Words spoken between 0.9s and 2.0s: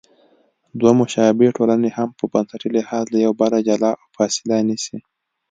مشابه ټولنې